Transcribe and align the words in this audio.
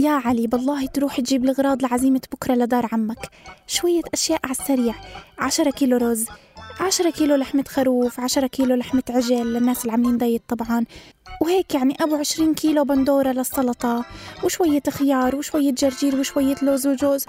يا 0.00 0.10
علي 0.10 0.46
بالله 0.46 0.86
تروح 0.86 1.20
تجيب 1.20 1.44
الأغراض 1.44 1.82
لعزيمة 1.82 2.20
بكرة 2.32 2.54
لدار 2.54 2.88
عمك. 2.92 3.30
شوية 3.66 4.02
أشياء 4.14 4.40
على 4.44 4.50
السريع. 4.50 4.94
عشرة 5.38 5.70
كيلو 5.70 5.96
رز 5.96 6.26
عشرة 6.80 7.10
كيلو 7.10 7.34
لحمة 7.34 7.64
خروف 7.68 8.20
عشرة 8.20 8.46
كيلو 8.46 8.74
لحمة 8.74 9.02
عجل. 9.10 9.52
للناس 9.52 9.80
اللي 9.80 9.92
عاملين 9.92 10.18
دايت 10.18 10.42
طبعا. 10.48 10.84
وهيك 11.42 11.74
يعني 11.74 11.96
أبو 12.00 12.16
عشرين 12.16 12.54
كيلو 12.54 12.84
بندورة 12.84 13.28
للسلطة. 13.28 14.04
وشوية 14.44 14.82
خيار 14.90 15.36
وشوية 15.36 15.72
جرجير 15.72 16.16
وشوية 16.20 16.56
لوز 16.62 16.86
وجوز. 16.86 17.26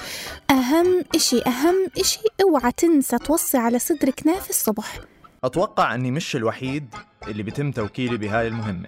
أهم 0.51 1.03
إشي 1.15 1.41
أهم 1.47 1.75
إشي 1.99 2.19
أوعى 2.41 2.71
تنسى 2.71 3.17
توصي 3.17 3.57
على 3.57 3.79
صدر 3.79 4.09
كنافة 4.09 4.49
الصبح 4.49 4.99
أتوقع 5.43 5.95
أني 5.95 6.11
مش 6.11 6.35
الوحيد 6.35 6.95
اللي 7.27 7.43
بيتم 7.43 7.71
توكيلي 7.71 8.17
بهاي 8.17 8.47
المهمة. 8.47 8.87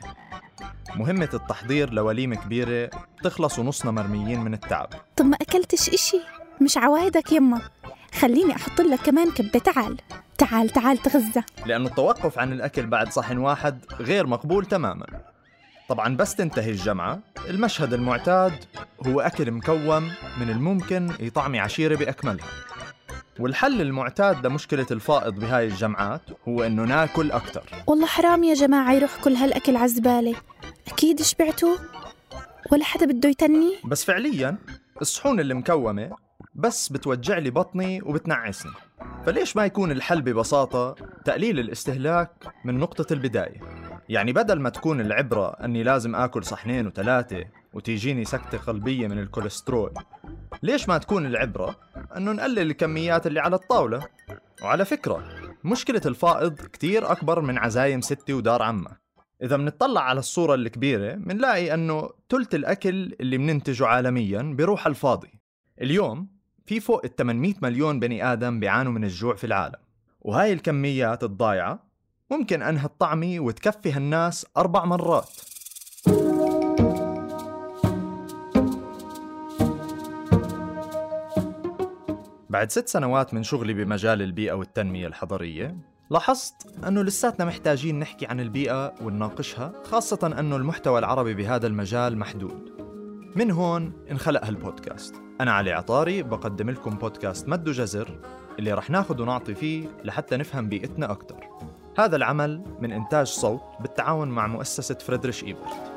مهمة 0.95 1.29
التحضير 1.33 1.93
لوليمة 1.93 2.35
كبيرة 2.35 2.89
تخلص 3.23 3.59
ونصنا 3.59 3.91
مرميين 3.91 4.39
من 4.39 4.53
التعب. 4.53 4.89
طب 5.15 5.25
ما 5.25 5.37
أكلتش 5.41 5.89
إشي؟ 5.89 6.17
مش 6.61 6.77
عوايدك 6.77 7.31
يما. 7.31 7.61
خليني 8.19 8.55
أحط 8.55 8.81
لك 8.81 8.99
كمان 8.99 9.31
كبة 9.31 9.59
تعال. 9.59 9.97
تعال 10.37 10.69
تعال 10.69 10.97
تغذى 10.97 11.43
لأنه 11.65 11.87
التوقف 11.87 12.39
عن 12.39 12.53
الأكل 12.53 12.87
بعد 12.87 13.11
صحن 13.11 13.37
واحد 13.37 13.85
غير 13.99 14.27
مقبول 14.27 14.65
تماما. 14.65 15.05
طبعا 15.89 16.15
بس 16.15 16.35
تنتهي 16.35 16.71
الجمعة. 16.71 17.19
المشهد 17.49 17.93
المعتاد 17.93 18.53
هو 19.07 19.21
أكل 19.21 19.51
مكوم 19.51 20.11
من 20.39 20.49
الممكن 20.49 21.09
يطعمي 21.19 21.59
عشيرة 21.59 21.95
بأكملها. 21.95 22.47
والحل 23.39 23.81
المعتاد 23.81 24.45
لمشكلة 24.47 24.85
الفائض 24.91 25.39
بهاي 25.39 25.67
الجمعات 25.67 26.21
هو 26.47 26.63
إنه 26.63 26.83
ناكل 26.83 27.31
أكتر. 27.31 27.63
والله 27.87 28.05
حرام 28.05 28.43
يا 28.43 28.53
جماعة 28.53 28.93
يروح 28.93 29.11
كل 29.23 29.33
هالأكل 29.33 29.77
عزبالة 29.77 30.35
أكيد 30.87 31.21
شبعتوا؟ 31.21 31.75
ولا 32.71 32.83
حدا 32.83 33.05
بده 33.05 33.29
يتني؟ 33.29 33.73
بس 33.85 34.05
فعليا 34.05 34.57
الصحون 35.01 35.39
المكومة 35.39 36.11
بس 36.55 36.89
بتوجع 36.89 37.37
لي 37.37 37.49
بطني 37.49 38.01
وبتنعسني. 38.01 38.71
فليش 39.25 39.55
ما 39.55 39.65
يكون 39.65 39.91
الحل 39.91 40.21
ببساطة 40.21 40.95
تقليل 41.25 41.59
الاستهلاك 41.59 42.31
من 42.65 42.77
نقطة 42.77 43.13
البداية؟ 43.13 43.59
يعني 44.09 44.33
بدل 44.33 44.59
ما 44.59 44.69
تكون 44.69 45.01
العبرة 45.01 45.49
أني 45.49 45.83
لازم 45.83 46.15
آكل 46.15 46.43
صحنين 46.43 46.87
وثلاثة 46.87 47.45
وتيجيني 47.73 48.25
سكتة 48.25 48.57
قلبية 48.57 49.07
من 49.07 49.19
الكوليسترول 49.19 49.93
ليش 50.63 50.89
ما 50.89 50.97
تكون 50.97 51.25
العبرة 51.25 51.75
أنه 52.17 52.31
نقلل 52.31 52.59
الكميات 52.59 53.27
اللي 53.27 53.39
على 53.39 53.55
الطاولة؟ 53.55 54.07
وعلى 54.63 54.85
فكرة 54.85 55.23
مشكلة 55.63 56.01
الفائض 56.05 56.53
كتير 56.53 57.11
أكبر 57.11 57.41
من 57.41 57.57
عزايم 57.57 58.01
ستي 58.01 58.33
ودار 58.33 58.61
عمك 58.61 59.02
إذا 59.43 59.57
منطلع 59.57 60.01
على 60.01 60.19
الصورة 60.19 60.55
الكبيرة 60.55 61.15
منلاقي 61.15 61.73
أنه 61.73 62.09
تلت 62.29 62.55
الأكل 62.55 63.15
اللي 63.21 63.37
مننتجه 63.37 63.85
عالميا 63.85 64.41
بيروح 64.41 64.87
الفاضي. 64.87 65.39
اليوم 65.81 66.27
في 66.65 66.79
فوق 66.79 67.05
ال 67.05 67.15
800 67.15 67.53
مليون 67.61 67.99
بني 67.99 68.33
آدم 68.33 68.59
بيعانوا 68.59 68.91
من 68.91 69.03
الجوع 69.03 69.35
في 69.35 69.43
العالم 69.43 69.79
وهاي 70.21 70.53
الكميات 70.53 71.23
الضايعة 71.23 71.83
ممكن 72.31 72.61
أنها 72.61 72.85
الطعمة 72.85 73.39
وتكفي 73.39 73.91
هالناس 73.91 74.45
أربع 74.57 74.85
مرات. 74.85 75.29
بعد 82.49 82.71
ست 82.71 82.87
سنوات 82.87 83.33
من 83.33 83.43
شغلي 83.43 83.73
بمجال 83.73 84.21
البيئة 84.21 84.53
والتنمية 84.53 85.07
الحضرية 85.07 85.92
لاحظت 86.09 86.85
أنه 86.87 87.03
لساتنا 87.03 87.45
محتاجين 87.45 87.99
نحكي 87.99 88.25
عن 88.25 88.39
البيئة 88.39 88.93
ونناقشها 89.01 89.71
خاصة 89.83 90.35
أنه 90.39 90.55
المحتوى 90.55 90.99
العربي 90.99 91.33
بهذا 91.33 91.67
المجال 91.67 92.17
محدود. 92.17 92.73
من 93.35 93.51
هون 93.51 93.93
انخلق 94.11 94.45
هالبودكاست. 94.45 95.15
أنا 95.41 95.51
علي 95.51 95.71
عطاري 95.71 96.23
بقدم 96.23 96.69
لكم 96.69 96.89
بودكاست 96.89 97.47
مد 97.47 97.63
جزر 97.63 98.19
اللي 98.59 98.73
رح 98.73 98.89
ناخد 98.89 99.19
ونعطي 99.19 99.55
فيه 99.55 99.87
لحتى 100.03 100.37
نفهم 100.37 100.69
بيئتنا 100.69 101.11
أكتر. 101.11 101.49
هذا 101.97 102.15
العمل 102.15 102.63
من 102.79 102.91
إنتاج 102.91 103.27
صوت 103.27 103.61
بالتعاون 103.79 104.27
مع 104.27 104.47
مؤسسة 104.47 104.95
فريدريش 104.95 105.43
إيبرت. 105.43 105.93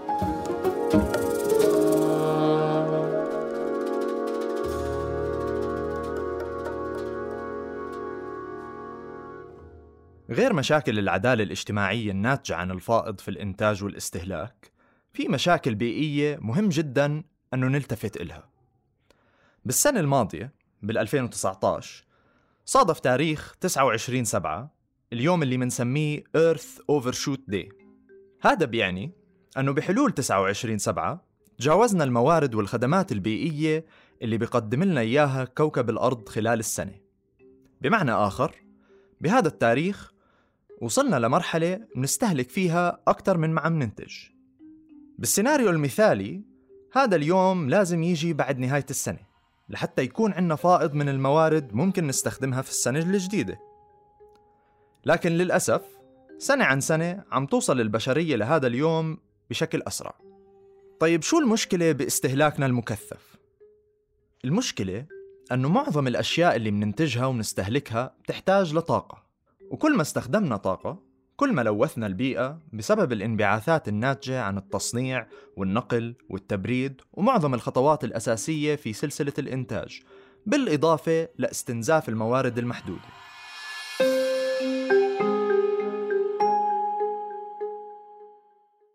غير 10.31 10.53
مشاكل 10.53 10.99
العدالة 10.99 11.43
الاجتماعية 11.43 12.11
الناتجة 12.11 12.57
عن 12.57 12.71
الفائض 12.71 13.21
في 13.21 13.29
الإنتاج 13.29 13.85
والاستهلاك 13.85 14.73
في 15.13 15.29
مشاكل 15.29 15.75
بيئية 15.75 16.39
مهم 16.43 16.69
جدا 16.69 17.23
أنه 17.55 17.69
نلتفت 17.69 18.17
إلها. 18.17 18.51
بالسنة 19.65 20.01
الماضية 20.01 20.53
بال 20.83 20.99
2019 20.99 22.05
صادف 22.65 23.01
تاريخ 23.01 23.55
29 23.61 24.25
سبعة 24.25 24.77
اليوم 25.13 25.43
اللي 25.43 25.57
منسميه 25.57 26.25
Earth 26.37 26.83
Overshoot 26.93 27.53
Day. 27.53 27.69
هذا 28.41 28.67
بيعني 28.67 29.13
أنه 29.59 29.73
بحلول 29.73 30.13
29 30.13 30.79
سبعة 30.79 31.27
تجاوزنا 31.59 32.05
الموارد 32.05 32.55
والخدمات 32.55 33.13
البيئية 33.13 33.85
اللي 34.23 34.39
بيقدم 34.39 34.85
لنا 34.85 35.01
إياها 35.01 35.45
كوكب 35.45 35.91
الأرض 35.91 36.29
خلال 36.29 36.59
السنة. 36.59 36.95
بمعنى 37.81 38.13
آخر 38.13 38.55
بهذا 39.21 39.49
التاريخ 39.49 40.16
وصلنا 40.83 41.17
لمرحلة 41.17 41.81
منستهلك 41.97 42.51
فيها 42.51 43.03
أكثر 43.09 43.37
من 43.39 43.51
ما 43.51 43.61
عم 43.61 43.79
ننتج. 43.79 44.15
بالسيناريو 45.19 45.71
المثالي 45.71 46.43
هذا 46.93 47.17
اليوم 47.17 47.69
لازم 47.71 48.03
يجي 48.03 48.33
بعد 48.33 48.59
نهاية 48.59 48.87
السنة 48.91 49.19
لحتى 49.69 50.03
يكون 50.03 50.33
عندنا 50.33 50.57
فائض 50.57 50.95
من 50.95 51.09
الموارد 51.09 51.75
ممكن 51.75 52.07
نستخدمها 52.07 52.63
في 52.63 52.71
السنة 52.71 52.99
الجديدة. 52.99 53.59
لكن 55.05 55.33
للأسف 55.33 55.83
سنة 56.39 56.65
عن 56.65 56.81
سنة 56.81 57.25
عم 57.33 57.47
توصل 57.47 57.81
البشرية 57.81 58.37
لهذا 58.37 58.67
اليوم 58.67 59.19
بشكل 59.51 59.83
أسرع. 59.87 60.15
طيب 61.01 61.23
شو 61.23 61.39
المشكلة 61.39 61.93
باستهلاكنا 61.93 62.67
المكثف؟ 62.67 63.37
المشكلة 64.45 65.07
أنه 65.53 65.69
معظم 65.69 66.07
الأشياء 66.07 66.57
اللي 66.57 66.71
مننتجها 66.71 67.27
ومنستهلكها 67.27 68.15
بتحتاج 68.25 68.75
لطاقة. 68.75 69.26
وكل 69.71 69.97
ما 69.97 70.03
استخدمنا 70.03 70.57
طاقة 70.57 71.03
كل 71.37 71.53
ما 71.53 71.63
لوثنا 71.63 72.07
البيئة 72.07 72.59
بسبب 72.73 73.13
الانبعاثات 73.13 73.89
الناتجة 73.89 74.43
عن 74.43 74.59
التصنيع 74.59 75.27
والنقل 75.57 76.15
والتبريد 76.29 77.01
ومعظم 77.13 77.55
الخطوات 77.55 78.05
الأساسية 78.05 78.77
في 78.77 78.93
سلسلة 78.93 79.33
الإنتاج 79.39 80.03
بالإضافة 80.47 81.29
لاستنزاف 81.39 82.09
الموارد 82.09 82.59
المحدودة. 82.59 83.01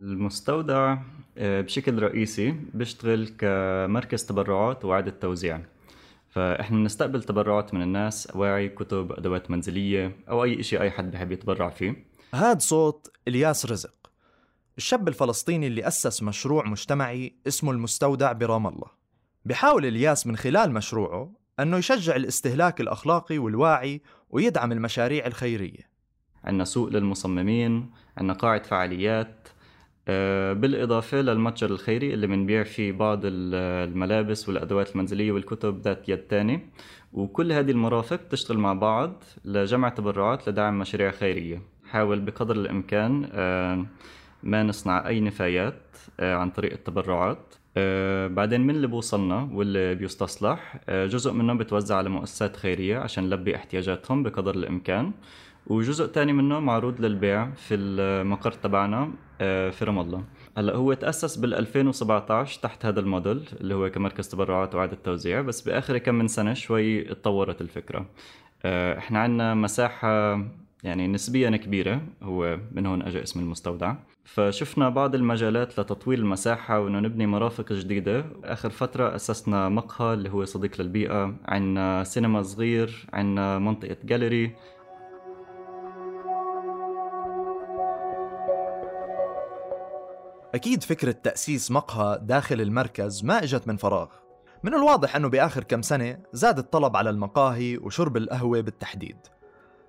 المستودع 0.01 0.97
آه، 1.37 1.61
بشكل 1.61 2.01
رئيسي 2.03 2.55
بيشتغل 2.73 3.27
كمركز 3.27 4.25
تبرعات 4.25 4.85
وإعادة 4.85 5.11
توزيع. 5.11 5.61
فإحنا 6.31 6.77
بنستقبل 6.77 7.23
تبرعات 7.23 7.73
من 7.73 7.81
الناس 7.81 8.27
أواعي 8.27 8.69
كتب 8.69 9.11
أدوات 9.11 9.51
منزلية 9.51 10.17
أو 10.29 10.43
أي 10.43 10.63
شيء 10.63 10.81
أي 10.81 10.91
حد 10.91 11.11
بحب 11.11 11.31
يتبرع 11.31 11.69
فيه. 11.69 12.05
هاد 12.33 12.61
صوت 12.61 13.11
إلياس 13.27 13.65
رزق 13.65 13.93
الشاب 14.77 15.07
الفلسطيني 15.07 15.67
اللي 15.67 15.87
أسس 15.87 16.23
مشروع 16.23 16.67
مجتمعي 16.67 17.35
اسمه 17.47 17.71
المستودع 17.71 18.31
برام 18.31 18.67
الله. 18.67 18.87
بحاول 19.45 19.85
إلياس 19.85 20.27
من 20.27 20.37
خلال 20.37 20.71
مشروعه 20.71 21.31
أنه 21.59 21.77
يشجع 21.77 22.15
الاستهلاك 22.15 22.81
الأخلاقي 22.81 23.37
والواعي 23.37 24.01
ويدعم 24.29 24.71
المشاريع 24.71 25.27
الخيرية. 25.27 25.91
عندنا 26.43 26.63
سوق 26.63 26.89
للمصممين 26.89 27.91
عندنا 28.17 28.33
قاعة 28.33 28.63
فعاليات 28.63 29.47
بالإضافة 30.53 31.21
للمتجر 31.21 31.69
الخيري 31.69 32.13
اللي 32.13 32.27
بنبيع 32.27 32.63
فيه 32.63 32.91
بعض 32.91 33.19
الملابس 33.23 34.49
والأدوات 34.49 34.91
المنزلية 34.91 35.31
والكتب 35.31 35.81
ذات 35.81 36.09
يد 36.09 36.17
تاني. 36.17 36.59
وكل 37.13 37.51
هذه 37.51 37.71
المرافق 37.71 38.27
تشتغل 38.27 38.57
مع 38.57 38.73
بعض 38.73 39.23
لجمع 39.45 39.89
تبرعات 39.89 40.49
لدعم 40.49 40.79
مشاريع 40.79 41.11
خيرية. 41.11 41.61
حاول 41.89 42.19
بقدر 42.19 42.55
الإمكان 42.55 43.29
آه، 43.33 43.85
ما 44.43 44.63
نصنع 44.63 45.07
أي 45.07 45.19
نفايات 45.19 45.81
آه، 46.19 46.35
عن 46.35 46.49
طريق 46.49 46.71
التبرعات. 46.71 47.55
بعدين 48.27 48.61
من 48.61 48.75
اللي 48.75 48.87
بوصلنا 48.87 49.49
واللي 49.53 49.95
بيستصلح 49.95 50.77
جزء 50.89 51.31
منه 51.31 51.53
بتوزع 51.53 51.95
على 51.95 52.09
مؤسسات 52.09 52.55
خيرية 52.57 52.97
عشان 52.97 53.23
نلبي 53.23 53.55
احتياجاتهم 53.55 54.23
بقدر 54.23 54.55
الإمكان. 54.55 55.11
وجزء 55.67 56.05
تاني 56.05 56.33
منه 56.33 56.59
معروض 56.59 57.01
للبيع 57.01 57.51
في 57.51 57.75
المقر 57.75 58.51
تبعنا 58.51 59.11
آه، 59.41 59.69
في 59.69 59.85
رام 59.85 59.99
الله 59.99 60.23
هلا 60.57 60.75
هو 60.75 60.93
تأسس 60.93 61.35
بال 61.35 61.53
2017 61.53 62.61
تحت 62.61 62.85
هذا 62.85 62.99
الموديل 62.99 63.49
اللي 63.61 63.73
هو 63.73 63.89
كمركز 63.89 64.27
تبرعات 64.27 64.75
وإعادة 64.75 64.97
توزيع 65.03 65.41
بس 65.41 65.61
بآخر 65.61 65.97
كم 65.97 66.15
من 66.15 66.27
سنة 66.27 66.53
شوي 66.53 67.11
اتطورت 67.11 67.61
الفكرة. 67.61 68.05
آه، 68.65 68.97
إحنا 68.97 69.19
عندنا 69.19 69.53
مساحة 69.53 70.41
يعني 70.83 71.07
نسبيا 71.07 71.49
كبيرة 71.49 72.01
هو 72.23 72.59
من 72.71 72.85
هون 72.85 73.01
أجى 73.01 73.23
اسم 73.23 73.39
المستودع. 73.39 73.95
فشفنا 74.23 74.89
بعض 74.89 75.15
المجالات 75.15 75.79
لتطوير 75.79 76.19
المساحة 76.19 76.79
وإنه 76.79 76.99
نبني 76.99 77.27
مرافق 77.27 77.73
جديدة. 77.73 78.25
آخر 78.43 78.69
فترة 78.69 79.15
أسسنا 79.15 79.69
مقهى 79.69 80.13
اللي 80.13 80.29
هو 80.29 80.45
صديق 80.45 80.81
للبيئة 80.81 81.35
عنا 81.45 82.03
سينما 82.03 82.41
صغير 82.41 83.05
عنا 83.13 83.59
منطقة 83.59 83.97
جاليري 84.03 84.55
أكيد 90.55 90.83
فكرة 90.83 91.11
تأسيس 91.11 91.71
مقهى 91.71 92.19
داخل 92.21 92.61
المركز 92.61 93.23
ما 93.23 93.43
إجت 93.43 93.67
من 93.67 93.77
فراغ. 93.77 94.07
من 94.63 94.73
الواضح 94.73 95.15
أنه 95.15 95.29
بآخر 95.29 95.63
كم 95.63 95.81
سنة 95.81 96.17
زاد 96.33 96.57
الطلب 96.57 96.97
على 96.97 97.09
المقاهي 97.09 97.77
وشرب 97.77 98.17
القهوة 98.17 98.61
بالتحديد. 98.61 99.17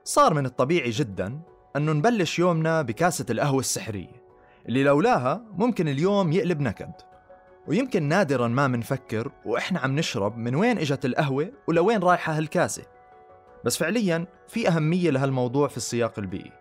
صار 0.05 0.35
من 0.35 0.47
الطبيعي 0.47 0.91
جدا 0.91 1.41
أنه 1.77 1.93
نبلش 1.93 2.39
يومنا 2.39 2.83
بكاسة 2.83 3.27
القهوة 3.31 3.61
السحرية 3.61 4.23
اللي 4.69 4.85
لولاها 4.85 5.45
ممكن 5.53 5.89
اليوم 5.89 6.33
يقلب 6.33 6.61
نكد. 6.61 6.93
ويمكن 7.67 8.03
نادرا 8.03 8.49
ما 8.49 8.67
منفكر 8.69 9.33
وإحنا 9.45 9.81
عم 9.81 9.97
نشرب 9.99 10.39
من 10.39 10.55
وين 10.55 10.79
إجت 10.79 11.05
القهوة 11.05 11.53
ولوين 11.69 12.03
رايحة 12.03 12.33
هالكاسة. 12.33 12.83
بس 13.65 13.77
فعليا 13.77 14.27
في 14.49 14.69
أهمية 14.69 15.11
لهالموضوع 15.11 15.69
في 15.69 15.77
السياق 15.77 16.19
البيئي. 16.19 16.53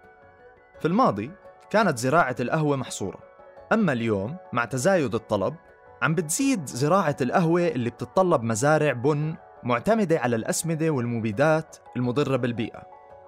في 0.80 0.88
الماضي 0.88 1.32
كانت 1.70 1.98
زراعة 1.98 2.36
القهوة 2.40 2.78
محصورة. 2.78 3.31
أما 3.72 3.94
اليوم 3.94 4.38
مع 4.54 4.66
تزايد 4.66 5.16
الطلب 5.16 5.56
عم 6.02 6.16
بتزيد 6.16 6.66
زراعة 6.66 7.16
القهوة 7.22 7.68
اللي 7.68 7.90
بتتطلب 7.90 8.44
مزارع 8.44 8.94
بن 8.94 9.36
معتمدة 9.64 10.20
على 10.20 10.36
الأسمدة 10.36 10.90
والمبيدات 10.90 11.78
المضرة 11.98 12.38
بالبيئة. 12.38 12.84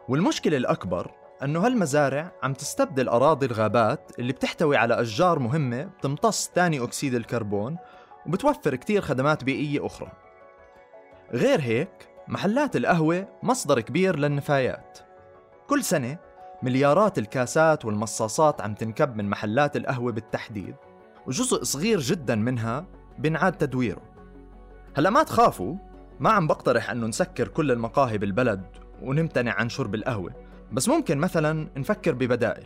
والمشكلة 0.09 0.57
الأكبر 0.57 1.11
أنه 1.43 1.65
هالمزارع 1.65 2.31
عم 2.43 2.53
تستبدل 2.53 3.09
أراضي 3.09 3.45
الغابات 3.45 4.11
اللي 4.19 4.33
بتحتوي 4.33 4.77
على 4.77 5.01
أشجار 5.01 5.39
مهمة 5.39 5.83
بتمتص 5.83 6.51
ثاني 6.55 6.83
أكسيد 6.83 7.15
الكربون 7.15 7.77
وبتوفر 8.25 8.75
كتير 8.75 9.01
خدمات 9.01 9.43
بيئية 9.43 9.85
أخرى. 9.85 10.11
غير 11.33 11.61
هيك 11.61 12.09
محلات 12.27 12.75
القهوة 12.75 13.27
مصدر 13.43 13.79
كبير 13.79 14.19
للنفايات. 14.19 14.99
كل 15.67 15.83
سنة 15.83 16.17
مليارات 16.63 17.17
الكاسات 17.17 17.85
والمصاصات 17.85 18.61
عم 18.61 18.73
تنكب 18.73 19.15
من 19.15 19.29
محلات 19.29 19.77
القهوة 19.77 20.11
بالتحديد 20.11 20.75
وجزء 21.27 21.63
صغير 21.63 21.99
جدا 21.99 22.35
منها 22.35 22.85
بنعاد 23.19 23.53
تدويره. 23.53 24.01
هلأ 24.97 25.09
ما 25.09 25.23
تخافوا 25.23 25.75
ما 26.19 26.29
عم 26.29 26.47
بقترح 26.47 26.89
إنه 26.89 27.07
نسكر 27.07 27.47
كل 27.47 27.71
المقاهي 27.71 28.17
بالبلد 28.17 28.63
ونمتنع 29.01 29.53
عن 29.53 29.69
شرب 29.69 29.95
القهوة 29.95 30.33
بس 30.71 30.89
ممكن 30.89 31.17
مثلا 31.17 31.67
نفكر 31.77 32.13
ببدائل. 32.13 32.65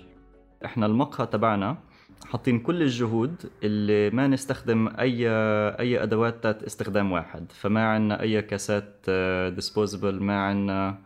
إحنا 0.66 0.86
المقهى 0.86 1.28
تبعنا 1.28 1.78
حاطين 2.26 2.60
كل 2.60 2.82
الجهود 2.82 3.36
اللي 3.64 4.10
ما 4.10 4.28
نستخدم 4.28 4.88
أي 4.88 5.30
أي 5.80 6.04
أدوات 6.04 6.44
تات 6.44 6.64
استخدام 6.64 7.12
واحد 7.12 7.52
فما 7.52 7.88
عندنا 7.88 8.22
أي 8.22 8.42
كاسات 8.42 9.06
disposable 9.56 10.24
ما 10.24 10.46
عندنا 10.46 10.98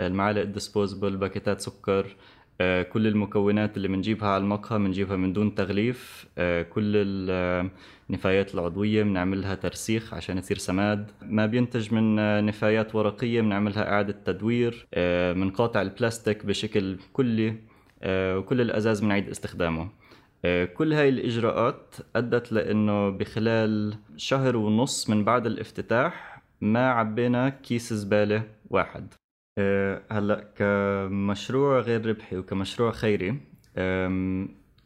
المعالق 0.00 0.40
ال 0.40 0.47
disposable 0.47 1.16
باكيتات 1.16 1.60
سكر 1.60 2.16
آه، 2.60 2.82
كل 2.82 3.06
المكونات 3.06 3.76
اللي 3.76 3.88
بنجيبها 3.88 4.28
على 4.28 4.42
المقهى 4.42 4.78
بنجيبها 4.78 5.16
من 5.16 5.32
دون 5.32 5.54
تغليف 5.54 6.26
آه، 6.38 6.62
كل 6.62 6.92
النفايات 8.10 8.54
العضوية 8.54 9.02
بنعملها 9.02 9.54
تسبيخ 9.54 10.14
عشان 10.14 10.38
يصير 10.38 10.58
سماد. 10.58 11.10
ما 11.22 11.46
بينتج 11.46 11.94
من 11.94 12.18
آه، 12.18 12.40
نفايات 12.40 12.94
ورقية 12.94 13.40
بنعملها 13.40 13.92
إعادة 13.92 14.16
تدوير 14.24 14.86
بنقاطع 15.34 15.82
البلاستيك 15.82 16.46
بشكل 16.46 16.96
كلي 17.12 17.56
وكل 18.08 18.60
الأزاز 18.60 19.00
بنعيد 19.00 19.28
استخدامه. 19.28 19.88
كل 20.74 20.92
هاي 20.92 21.08
الإجراءات 21.08 21.94
أدت 22.16 22.52
لأنه 22.52 23.10
بخلال 23.10 23.94
شهر 24.16 24.56
ونص 24.56 25.10
من 25.10 25.24
بعد 25.24 25.46
الافتتاح 25.46 26.42
ما 26.60 26.90
عبينا 26.90 27.48
كيس 27.48 27.92
زبالة 27.92 28.42
واحد. 28.70 29.14
آه، 29.14 29.25
هلا 30.10 30.44
كمشروع 30.56 31.80
غير 31.80 32.06
ربحي 32.06 32.36
وكمشروع 32.36 32.90
خيري 32.90 33.36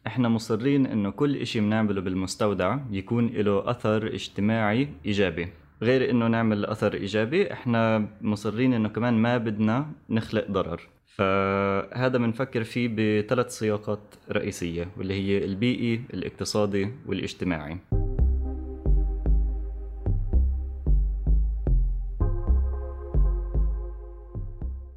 إحنا 0.07 0.29
مصرين 0.29 0.85
إنه 0.85 1.09
كل 1.09 1.35
إشي 1.37 1.59
بنعمله 1.59 2.01
بالمستودع 2.01 2.77
يكون 2.91 3.27
له 3.27 3.69
أثر 3.69 4.07
اجتماعي 4.07 4.87
إيجابي. 5.05 5.47
غير 5.81 6.09
إنه 6.09 6.27
نعمل 6.27 6.65
أثر 6.65 6.93
إيجابي 6.93 7.53
إحنا 7.53 8.07
مصرين 8.21 8.73
إنه 8.73 8.89
كمان 8.89 9.13
ما 9.13 9.37
بدنا 9.37 9.91
نخلق 10.09 10.51
ضرر. 10.51 10.81
فهذا 11.05 12.17
بنفكر 12.17 12.63
فيه 12.63 12.87
بثلاث 12.87 13.57
سياقات 13.57 14.15
رئيسية 14.31 14.87
واللي 14.97 15.13
هي 15.13 15.45
البيئي 15.45 16.01
الاقتصادي 16.13 16.91
والاجتماعي. 17.05 17.77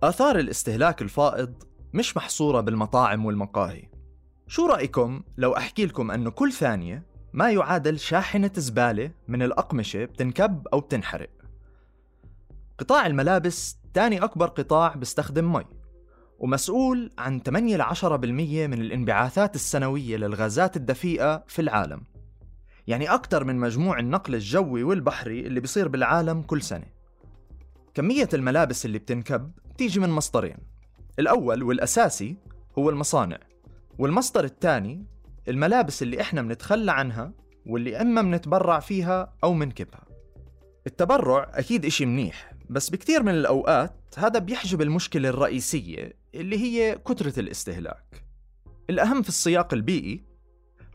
آثار 0.08 0.38
الاستهلاك 0.38 1.02
الفائض 1.02 1.54
مش 1.94 2.16
محصورة 2.16 2.60
بالمطاعم 2.60 3.26
والمقاهي. 3.26 3.82
شو 4.46 4.66
رأيكم 4.66 5.22
لو 5.36 5.56
أحكي 5.56 5.86
لكم 5.86 6.10
أنه 6.10 6.30
كل 6.30 6.52
ثانية 6.52 7.06
ما 7.32 7.50
يعادل 7.50 7.98
شاحنة 7.98 8.50
زبالة 8.56 9.10
من 9.28 9.42
الأقمشة 9.42 10.04
بتنكب 10.04 10.68
أو 10.72 10.80
بتنحرق؟ 10.80 11.30
قطاع 12.78 13.06
الملابس 13.06 13.78
تاني 13.94 14.24
أكبر 14.24 14.46
قطاع 14.46 14.94
بيستخدم 14.94 15.52
مي 15.52 15.64
ومسؤول 16.38 17.10
عن 17.18 17.40
8 17.40 17.76
ل 17.76 17.82
10% 17.82 18.04
من 18.66 18.80
الانبعاثات 18.80 19.54
السنوية 19.54 20.16
للغازات 20.16 20.76
الدفيئة 20.76 21.44
في 21.46 21.62
العالم. 21.62 22.02
يعني 22.86 23.14
أكثر 23.14 23.44
من 23.44 23.56
مجموع 23.56 23.98
النقل 23.98 24.34
الجوي 24.34 24.82
والبحري 24.82 25.46
اللي 25.46 25.60
بيصير 25.60 25.88
بالعالم 25.88 26.42
كل 26.42 26.62
سنة. 26.62 26.86
كمية 27.94 28.28
الملابس 28.34 28.86
اللي 28.86 28.98
بتنكب 28.98 29.50
تيجي 29.78 30.00
من 30.00 30.10
مصدرين. 30.10 30.56
الأول 31.18 31.62
والأساسي 31.62 32.36
هو 32.78 32.90
المصانع 32.90 33.38
والمصدر 33.98 34.44
الثاني 34.44 35.06
الملابس 35.48 36.02
اللي 36.02 36.20
إحنا 36.20 36.42
بنتخلى 36.42 36.92
عنها 36.92 37.32
واللي 37.66 37.96
إما 38.00 38.22
بنتبرع 38.22 38.80
فيها 38.80 39.32
أو 39.44 39.54
منكبها 39.54 40.04
التبرع 40.86 41.50
أكيد 41.54 41.84
إشي 41.84 42.06
منيح 42.06 42.52
بس 42.70 42.90
بكثير 42.90 43.22
من 43.22 43.34
الأوقات 43.34 44.14
هذا 44.16 44.38
بيحجب 44.38 44.82
المشكلة 44.82 45.28
الرئيسية 45.28 46.12
اللي 46.34 46.58
هي 46.58 46.98
كثرة 47.08 47.40
الاستهلاك. 47.40 48.24
الأهم 48.90 49.22
في 49.22 49.28
السياق 49.28 49.74
البيئي 49.74 50.24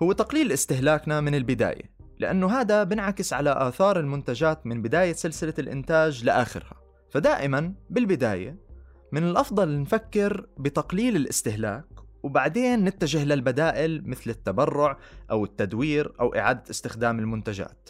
هو 0.04 0.12
تقليل 0.12 0.52
استهلاكنا 0.52 1.22
من 1.22 1.36
البداية 1.36 2.00
لأنه 2.20 2.60
هذا 2.60 2.84
بنعكس 2.84 3.34
على 3.34 3.56
آثار 3.58 4.00
المنتجات 4.00 4.68
من 4.68 4.82
بداية 4.82 5.14
سلسلة 5.14 5.54
الإنتاج 5.60 6.26
لآخرها 6.26 6.74
فدائما 7.12 7.74
بالبداية 7.90 8.69
من 9.12 9.24
الأفضل 9.24 9.82
نفكر 9.82 10.48
بتقليل 10.58 11.16
الاستهلاك 11.16 11.86
وبعدين 12.24 12.84
نتجه 12.84 13.24
للبدائل 13.24 14.10
مثل 14.10 14.30
التبرع 14.30 14.98
أو 15.32 15.44
التدوير 15.44 16.14
أو 16.20 16.36
إعادة 16.36 16.64
استخدام 16.70 17.20
المنتجات. 17.20 17.90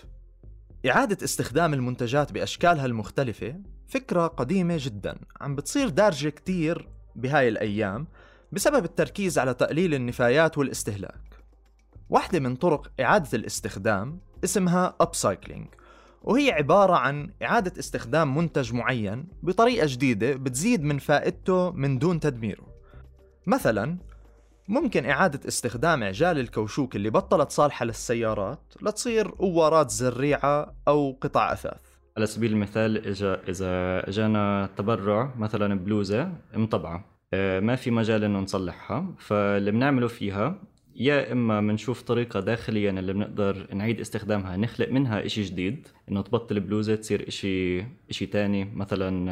إعادة 0.89 1.17
استخدام 1.23 1.73
المنتجات 1.73 2.31
بأشكالها 2.31 2.85
المختلفة 2.85 3.61
فكرة 3.87 4.27
قديمة 4.27 4.77
جدا 4.79 5.17
عم 5.41 5.55
بتصير 5.55 5.89
دارجة 5.89 6.29
كتير 6.29 6.89
بهاي 7.15 7.47
الأيام 7.47 8.07
بسبب 8.51 8.85
التركيز 8.85 9.39
على 9.39 9.53
تقليل 9.53 9.93
النفايات 9.93 10.57
والاستهلاك. 10.57 11.39
واحدة 12.09 12.39
من 12.39 12.55
طرق 12.55 12.91
إعادة 12.99 13.29
الاستخدام 13.33 14.19
اسمها 14.43 14.95
upcycling 15.03 15.78
وهي 16.23 16.51
عبارة 16.51 16.93
عن 16.93 17.29
إعادة 17.43 17.79
استخدام 17.79 18.37
منتج 18.37 18.73
معين 18.73 19.27
بطريقة 19.43 19.87
جديدة 19.89 20.33
بتزيد 20.35 20.83
من 20.83 20.97
فائدته 20.97 21.71
من 21.71 21.99
دون 21.99 22.19
تدميره. 22.19 22.67
مثلا 23.47 23.97
ممكن 24.67 25.05
إعادة 25.05 25.47
استخدام 25.47 26.03
عجال 26.03 26.39
الكوشوك 26.39 26.95
اللي 26.95 27.09
بطلت 27.09 27.51
صالحة 27.51 27.85
للسيارات 27.85 28.73
لتصير 28.81 29.27
قوارات 29.27 29.91
زريعة 29.91 30.75
أو 30.87 31.17
قطع 31.21 31.53
أثاث. 31.53 31.81
على 32.17 32.25
سبيل 32.25 32.51
المثال 32.51 33.07
إذا 33.07 33.41
إذا 33.49 34.03
جانا 34.09 34.69
تبرع 34.77 35.33
مثلا 35.37 35.79
بلوزة 35.79 36.31
مطبعة 36.53 37.05
آه، 37.33 37.59
ما 37.59 37.75
في 37.75 37.91
مجال 37.91 38.23
إنه 38.23 38.39
نصلحها 38.39 39.05
فاللي 39.17 39.71
بنعمله 39.71 40.07
فيها 40.07 40.55
يا 40.99 41.31
إما 41.31 41.61
بنشوف 41.61 42.01
طريقة 42.01 42.39
داخليا 42.39 42.89
اللي 42.89 43.13
بنقدر 43.13 43.67
نعيد 43.73 43.99
استخدامها 43.99 44.57
نخلق 44.57 44.89
منها 44.89 45.25
إشي 45.25 45.41
جديد 45.41 45.87
إنه 46.11 46.21
تبطل 46.21 46.59
بلوزه 46.59 46.95
تصير 46.95 47.27
إشي 47.27 47.79
إشي 48.09 48.25
تاني 48.25 48.65
مثلا 48.75 49.31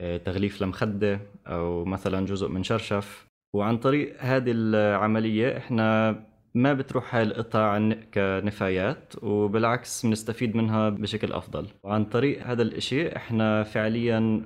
آه، 0.00 0.16
تغليف 0.16 0.62
لمخدة 0.62 1.20
أو 1.46 1.84
مثلا 1.84 2.26
جزء 2.26 2.48
من 2.48 2.62
شرشف. 2.62 3.26
وعن 3.54 3.78
طريق 3.78 4.16
هذه 4.18 4.50
العملية 4.50 5.56
إحنا 5.56 6.16
ما 6.54 6.72
بتروح 6.72 7.14
هاي 7.14 7.22
القطع 7.22 7.92
كنفايات 8.14 9.14
وبالعكس 9.22 10.06
بنستفيد 10.06 10.56
منها 10.56 10.88
بشكل 10.88 11.32
أفضل. 11.32 11.66
وعن 11.82 12.04
طريق 12.04 12.46
هذا 12.46 12.62
الإشي 12.62 13.16
إحنا 13.16 13.62
فعليا 13.62 14.42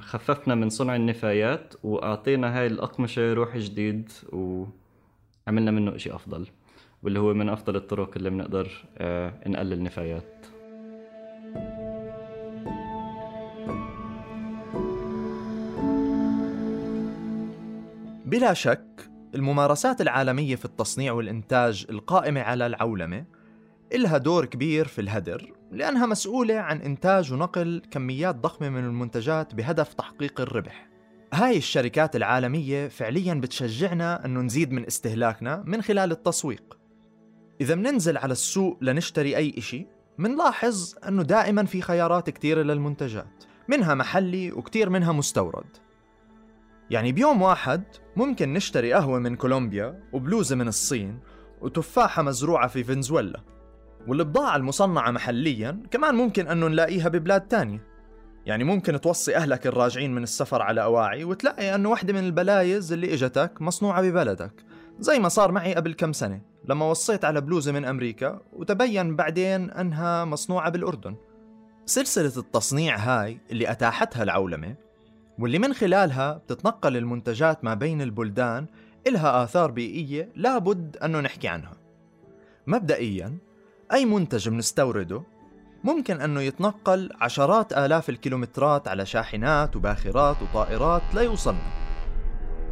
خففنا 0.00 0.54
من 0.54 0.68
صنع 0.68 0.96
النفايات 0.96 1.74
وأعطينا 1.82 2.58
هاي 2.58 2.66
الأقمشة 2.66 3.32
روح 3.32 3.56
جديد 3.56 4.10
وعملنا 5.46 5.70
منه 5.70 5.96
إشي 5.96 6.14
أفضل 6.14 6.46
واللي 7.02 7.18
هو 7.18 7.34
من 7.34 7.48
أفضل 7.48 7.76
الطرق 7.76 8.16
اللي 8.16 8.30
بنقدر 8.30 8.70
آه، 8.98 9.48
نقلل 9.48 9.82
نفايات 9.82 10.46
بلا 18.26 18.52
شك 18.52 19.10
الممارسات 19.34 20.00
العالمية 20.00 20.56
في 20.56 20.64
التصنيع 20.64 21.12
والإنتاج 21.12 21.86
القائمة 21.90 22.40
على 22.40 22.66
العولمة 22.66 23.24
إلها 23.94 24.18
دور 24.18 24.44
كبير 24.44 24.86
في 24.86 25.00
الهدر 25.00 25.52
لأنها 25.70 26.06
مسؤولة 26.06 26.54
عن 26.54 26.80
إنتاج 26.80 27.32
ونقل 27.32 27.82
كميات 27.90 28.34
ضخمة 28.34 28.68
من 28.68 28.84
المنتجات 28.84 29.54
بهدف 29.54 29.94
تحقيق 29.94 30.40
الربح. 30.40 30.91
هاي 31.34 31.56
الشركات 31.56 32.16
العالمية 32.16 32.88
فعليا 32.88 33.34
بتشجعنا 33.34 34.24
أنه 34.24 34.40
نزيد 34.40 34.72
من 34.72 34.86
استهلاكنا 34.86 35.62
من 35.66 35.82
خلال 35.82 36.12
التسويق. 36.12 36.78
إذا 37.60 37.74
مننزل 37.74 38.16
على 38.16 38.32
السوق 38.32 38.78
لنشتري 38.80 39.36
أي 39.36 39.54
إشي 39.58 39.86
منلاحظ 40.18 40.94
أنه 41.08 41.22
دائما 41.22 41.64
في 41.64 41.80
خيارات 41.82 42.30
كتيرة 42.30 42.62
للمنتجات 42.62 43.44
منها 43.68 43.94
محلي 43.94 44.52
وكتير 44.52 44.90
منها 44.90 45.12
مستورد. 45.12 45.76
يعني 46.90 47.12
بيوم 47.12 47.42
واحد 47.42 47.82
ممكن 48.16 48.52
نشتري 48.52 48.92
قهوة 48.92 49.18
من 49.18 49.36
كولومبيا 49.36 50.02
وبلوزة 50.12 50.56
من 50.56 50.68
الصين 50.68 51.18
وتفاحة 51.60 52.22
مزروعة 52.22 52.68
في 52.68 52.84
فنزويلا 52.84 53.40
والبضاعة 54.08 54.56
المصنعة 54.56 55.10
محليا 55.10 55.82
كمان 55.90 56.14
ممكن 56.14 56.48
أنه 56.48 56.68
نلاقيها 56.68 57.08
ببلاد 57.08 57.40
تانية. 57.48 57.91
يعني 58.46 58.64
ممكن 58.64 59.00
توصي 59.00 59.36
أهلك 59.36 59.66
الراجعين 59.66 60.14
من 60.14 60.22
السفر 60.22 60.62
على 60.62 60.82
أواعي 60.82 61.24
وتلاقي 61.24 61.74
أنه 61.74 61.90
واحدة 61.90 62.12
من 62.12 62.24
البلايز 62.24 62.92
اللي 62.92 63.14
إجتك 63.14 63.62
مصنوعة 63.62 64.02
ببلدك. 64.02 64.52
زي 64.98 65.18
ما 65.18 65.28
صار 65.28 65.52
معي 65.52 65.74
قبل 65.74 65.94
كم 65.94 66.12
سنة 66.12 66.40
لما 66.68 66.86
وصيت 66.86 67.24
على 67.24 67.40
بلوزة 67.40 67.72
من 67.72 67.84
أمريكا 67.84 68.40
وتبين 68.52 69.16
بعدين 69.16 69.70
أنها 69.70 70.24
مصنوعة 70.24 70.70
بالأردن. 70.70 71.16
سلسلة 71.86 72.32
التصنيع 72.36 72.96
هاي 72.96 73.38
اللي 73.50 73.70
أتاحتها 73.70 74.22
العولمة 74.22 74.74
واللي 75.38 75.58
من 75.58 75.74
خلالها 75.74 76.32
بتتنقل 76.32 76.96
المنتجات 76.96 77.64
ما 77.64 77.74
بين 77.74 78.02
البلدان 78.02 78.66
إلها 79.06 79.44
آثار 79.44 79.70
بيئية 79.70 80.32
لابد 80.36 80.96
أنه 80.96 81.20
نحكي 81.20 81.48
عنها. 81.48 81.76
مبدئيا 82.66 83.38
أي 83.92 84.04
منتج 84.04 84.48
منستورده 84.48 85.22
ممكن 85.84 86.20
أنه 86.20 86.40
يتنقل 86.40 87.10
عشرات 87.20 87.72
آلاف 87.72 88.08
الكيلومترات 88.08 88.88
على 88.88 89.06
شاحنات 89.06 89.76
وباخرات 89.76 90.42
وطائرات 90.42 91.02
ليوصلنا 91.14 91.82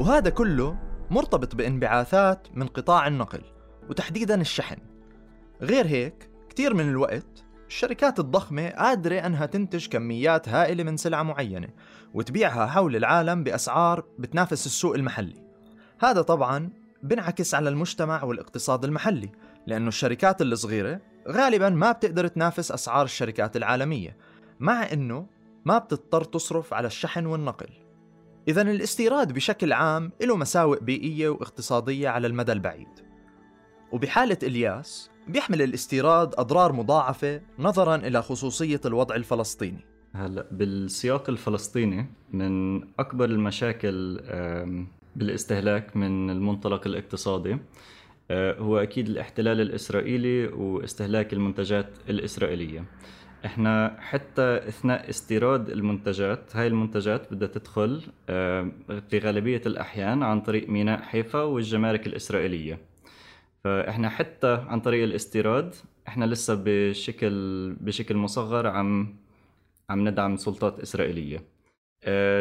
وهذا 0.00 0.30
كله 0.30 0.76
مرتبط 1.10 1.54
بانبعاثات 1.54 2.48
من 2.54 2.66
قطاع 2.66 3.06
النقل 3.06 3.40
وتحديدا 3.88 4.40
الشحن. 4.40 4.76
غير 5.62 5.86
هيك 5.86 6.30
كتير 6.48 6.74
من 6.74 6.88
الوقت 6.88 7.44
الشركات 7.68 8.20
الضخمة 8.20 8.68
قادرة 8.68 9.18
أنها 9.18 9.46
تنتج 9.46 9.86
كميات 9.88 10.48
هائلة 10.48 10.84
من 10.84 10.96
سلعة 10.96 11.22
معينة 11.22 11.68
وتبيعها 12.14 12.66
حول 12.66 12.96
العالم 12.96 13.44
بأسعار 13.44 14.04
بتنافس 14.18 14.66
السوق 14.66 14.94
المحلي. 14.94 15.44
هذا 16.00 16.22
طبعا 16.22 16.70
بنعكس 17.02 17.54
على 17.54 17.68
المجتمع 17.68 18.24
والاقتصاد 18.24 18.84
المحلي 18.84 19.32
لأنه 19.66 19.88
الشركات 19.88 20.42
الصغيرة 20.42 21.00
غالبا 21.28 21.68
ما 21.68 21.92
بتقدر 21.92 22.26
تنافس 22.26 22.72
أسعار 22.72 23.04
الشركات 23.04 23.56
العالمية 23.56 24.16
مع 24.60 24.92
أنه 24.92 25.26
ما 25.64 25.78
بتضطر 25.78 26.24
تصرف 26.24 26.74
على 26.74 26.86
الشحن 26.86 27.26
والنقل. 27.26 27.68
إذا 28.48 28.62
الاستيراد 28.62 29.32
بشكل 29.32 29.72
عام 29.72 30.12
له 30.22 30.36
مساوئ 30.36 30.80
بيئية 30.80 31.28
واقتصادية 31.28 32.08
على 32.08 32.26
المدى 32.26 32.52
البعيد. 32.52 32.88
وبحالة 33.92 34.38
إلياس 34.42 35.10
بيحمل 35.28 35.62
الاستيراد 35.62 36.34
أضرار 36.38 36.72
مضاعفة 36.72 37.40
نظرا 37.58 37.96
إلى 37.96 38.22
خصوصية 38.22 38.80
الوضع 38.84 39.14
الفلسطيني. 39.14 39.84
هلأ 40.14 40.46
بالسياق 40.50 41.30
الفلسطيني 41.30 42.06
من 42.32 42.82
أكبر 42.98 43.24
المشاكل 43.24 44.20
بالإستهلاك 45.16 45.96
من 45.96 46.30
المنطلق 46.30 46.86
الاقتصادي 46.86 47.58
هو 48.30 48.78
أكيد 48.78 49.08
الاحتلال 49.08 49.60
الإسرائيلي 49.60 50.46
واستهلاك 50.46 51.32
المنتجات 51.32 51.86
الإسرائيلية. 52.08 52.84
إحنا 53.44 53.96
حتى 54.00 54.42
أثناء 54.68 55.10
استيراد 55.10 55.70
المنتجات 55.70 56.56
هاي 56.56 56.66
المنتجات 56.66 57.32
بدها 57.34 57.48
تدخل 57.48 58.02
في 59.10 59.18
غالبية 59.18 59.62
الأحيان 59.66 60.22
عن 60.22 60.40
طريق 60.40 60.68
ميناء 60.68 61.02
حيفا 61.02 61.42
والجمارك 61.42 62.06
الإسرائيلية. 62.06 62.78
فإحنا 63.64 64.08
حتى 64.08 64.52
عن 64.68 64.80
طريق 64.80 65.04
الاستيراد 65.04 65.74
إحنا 66.08 66.24
لسه 66.24 66.62
بشكل 66.64 67.76
بشكل 67.80 68.16
مصغر 68.16 68.66
عم 68.66 69.16
عم 69.90 70.08
ندعم 70.08 70.36
سلطات 70.36 70.80
إسرائيلية. 70.80 71.36
آه، 71.38 71.59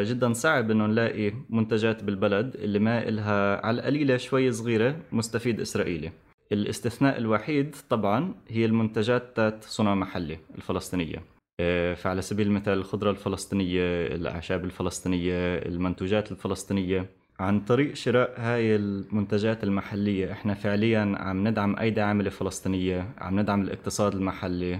جدا 0.03 0.33
صعب 0.33 0.71
إنه 0.71 0.85
نلاقي 0.85 1.33
منتجات 1.49 2.03
بالبلد 2.03 2.55
اللي 2.55 2.79
ما 2.79 3.07
إلها 3.07 3.65
على 3.65 3.79
القليله 3.79 4.17
شوي 4.17 4.51
صغيرة 4.51 4.95
مستفيد 5.11 5.59
إسرائيلي. 5.61 6.11
الاستثناء 6.51 7.17
الوحيد 7.17 7.75
طبعا 7.89 8.33
هي 8.47 8.65
المنتجات 8.65 9.35
تات 9.35 9.63
صنع 9.63 9.95
محلي 9.95 10.37
الفلسطينية. 10.57 11.23
آه، 11.59 11.93
فعلى 11.93 12.21
سبيل 12.21 12.47
المثال 12.47 12.77
الخضرة 12.77 13.11
الفلسطينية 13.11 14.07
الأعشاب 14.07 14.65
الفلسطينية 14.65 15.57
المنتوجات 15.57 16.31
الفلسطينية. 16.31 17.05
عن 17.39 17.59
طريق 17.59 17.93
شراء 17.93 18.33
هاي 18.37 18.75
المنتجات 18.75 19.63
المحلية 19.63 20.31
إحنا 20.31 20.53
فعليا 20.53 21.15
عم 21.19 21.47
ندعم 21.47 21.79
أيدي 21.79 22.01
عاملة 22.01 22.29
فلسطينية 22.29 23.09
عم 23.17 23.39
ندعم 23.39 23.61
الاقتصاد 23.61 24.15
المحلي 24.15 24.79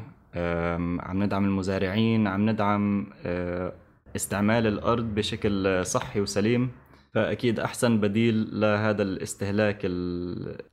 عم 0.99 1.23
ندعم 1.23 1.45
المزارعين 1.45 2.27
عم 2.27 2.49
ندعم 2.49 3.07
آه، 3.25 3.73
استعمال 4.15 4.67
الأرض 4.67 5.03
بشكل 5.03 5.85
صحي 5.85 6.21
وسليم 6.21 6.71
فأكيد 7.13 7.59
أحسن 7.59 7.99
بديل 7.99 8.59
لهذا 8.59 9.01
الاستهلاك 9.03 9.79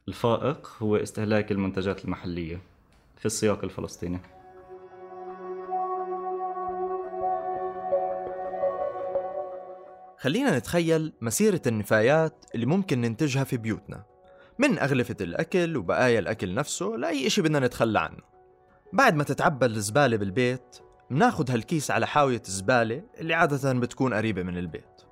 الفائق 0.09 0.71
هو 0.83 0.97
استهلاك 0.97 1.53
المنتجات 1.53 2.05
المحلية 2.05 2.61
في 3.19 3.27
السياق 3.27 3.65
الفلسطيني. 3.65 4.21
خلينا 10.19 10.59
نتخيل 10.59 11.13
مسيرة 11.21 11.63
النفايات 11.67 12.45
اللي 12.55 12.67
ممكن 12.67 13.01
ننتجها 13.01 13.45
في 13.45 13.57
بيوتنا. 13.57 14.05
من 14.59 14.79
أغلفة 14.79 15.17
الأكل 15.21 15.77
وبقايا 15.77 16.19
الأكل 16.19 16.55
نفسه 16.55 16.87
لأي 16.87 17.27
إشي 17.27 17.43
بدنا 17.43 17.61
نتخلى 17.61 17.99
عنه. 18.01 18.23
بعد 18.93 19.15
ما 19.15 19.25
تتعبى 19.25 19.67
الزبالة 19.67 20.17
بالبيت 20.17 20.77
مناخد 21.11 21.51
هالكيس 21.51 21.91
على 21.91 22.07
حاوية 22.07 22.43
الزبالة 22.49 23.03
اللي 23.19 23.35
عادة 23.35 23.73
بتكون 23.73 24.15
قريبة 24.15 24.43
من 24.43 24.59
البيت. 24.59 25.03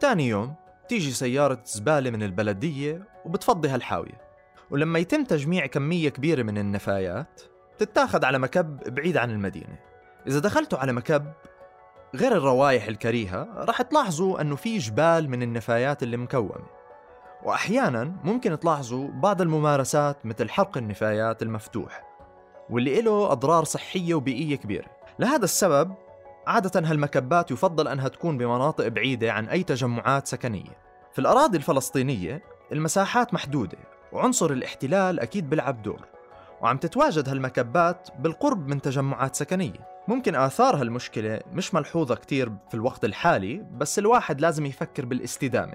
تاني 0.00 0.28
يوم 0.28 0.54
تيجي 0.88 1.10
سيارة 1.10 1.62
زبالة 1.64 2.10
من 2.10 2.22
البلدية 2.22 3.08
وبتفضي 3.24 3.68
هالحاوية. 3.68 4.28
ولما 4.70 4.98
يتم 4.98 5.24
تجميع 5.24 5.66
كمية 5.66 6.08
كبيرة 6.08 6.42
من 6.42 6.58
النفايات 6.58 7.40
تتاخد 7.78 8.24
على 8.24 8.38
مكب 8.38 8.94
بعيد 8.94 9.16
عن 9.16 9.30
المدينة. 9.30 9.78
إذا 10.26 10.38
دخلتوا 10.38 10.78
على 10.78 10.92
مكب 10.92 11.32
غير 12.14 12.32
الروايح 12.32 12.86
الكريهة 12.86 13.48
رح 13.56 13.82
تلاحظوا 13.82 14.40
أنه 14.40 14.56
في 14.56 14.78
جبال 14.78 15.30
من 15.30 15.42
النفايات 15.42 16.02
اللي 16.02 16.16
مكومة. 16.16 16.66
وأحيانا 17.44 18.04
ممكن 18.24 18.58
تلاحظوا 18.58 19.08
بعض 19.08 19.40
الممارسات 19.40 20.26
مثل 20.26 20.50
حرق 20.50 20.76
النفايات 20.76 21.42
المفتوح 21.42 22.04
واللي 22.70 23.00
له 23.00 23.32
أضرار 23.32 23.64
صحية 23.64 24.14
وبيئية 24.14 24.56
كبيرة. 24.56 24.97
لهذا 25.18 25.44
السبب 25.44 25.94
عادة 26.46 26.80
هالمكبات 26.90 27.50
يفضل 27.50 27.88
أنها 27.88 28.08
تكون 28.08 28.38
بمناطق 28.38 28.88
بعيدة 28.88 29.32
عن 29.32 29.48
أي 29.48 29.62
تجمعات 29.62 30.26
سكنية. 30.26 30.78
في 31.12 31.18
الأراضي 31.18 31.56
الفلسطينية 31.56 32.42
المساحات 32.72 33.34
محدودة 33.34 33.78
وعنصر 34.12 34.50
الاحتلال 34.50 35.20
أكيد 35.20 35.50
بيلعب 35.50 35.82
دور 35.82 36.00
وعم 36.60 36.76
تتواجد 36.76 37.28
هالمكبات 37.28 38.08
بالقرب 38.18 38.68
من 38.68 38.82
تجمعات 38.82 39.36
سكنية. 39.36 39.88
ممكن 40.08 40.34
آثار 40.34 40.76
هالمشكلة 40.76 41.40
مش 41.52 41.74
ملحوظة 41.74 42.14
كتير 42.14 42.52
في 42.68 42.74
الوقت 42.74 43.04
الحالي 43.04 43.66
بس 43.76 43.98
الواحد 43.98 44.40
لازم 44.40 44.66
يفكر 44.66 45.04
بالاستدامة 45.04 45.74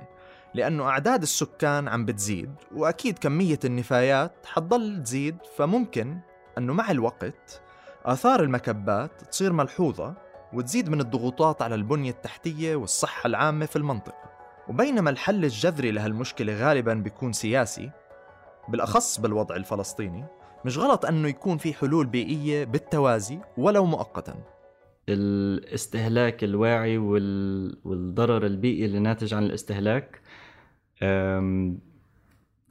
لأنه 0.53 0.89
أعداد 0.89 1.21
السكان 1.21 1.87
عم 1.87 2.05
بتزيد 2.05 2.51
وأكيد 2.75 3.19
كمية 3.19 3.59
النفايات 3.65 4.31
حتضل 4.45 5.03
تزيد 5.03 5.37
فممكن 5.57 6.19
أنه 6.57 6.73
مع 6.73 6.91
الوقت 6.91 7.61
آثار 8.05 8.43
المكبات 8.43 9.21
تصير 9.31 9.53
ملحوظة 9.53 10.13
وتزيد 10.53 10.89
من 10.89 10.99
الضغوطات 11.01 11.61
على 11.61 11.75
البنية 11.75 12.11
التحتية 12.11 12.75
والصحة 12.75 13.27
العامة 13.27 13.65
في 13.65 13.75
المنطقة. 13.75 14.29
وبينما 14.69 15.09
الحل 15.09 15.43
الجذري 15.43 15.91
لهالمشكلة 15.91 16.53
غالبا 16.53 16.93
بيكون 16.93 17.33
سياسي 17.33 17.91
بالأخص 18.69 19.19
بالوضع 19.19 19.55
الفلسطيني. 19.55 20.25
مش 20.65 20.77
غلط 20.77 21.05
أنه 21.05 21.27
يكون 21.27 21.57
في 21.57 21.73
حلول 21.73 22.05
بيئية 22.05 22.63
بالتوازي 22.63 23.39
ولو 23.57 23.85
مؤقتا. 23.85 24.35
الاستهلاك 25.09 26.43
الواعي 26.43 26.97
والضرر 26.97 28.45
البيئي 28.45 28.85
اللي 28.85 28.99
ناتج 28.99 29.33
عن 29.33 29.43
الاستهلاك 29.43 30.21